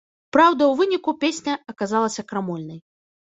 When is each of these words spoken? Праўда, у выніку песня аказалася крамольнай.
Праўда, 0.35 0.69
у 0.71 0.77
выніку 0.79 1.13
песня 1.25 1.53
аказалася 1.73 2.25
крамольнай. 2.31 2.79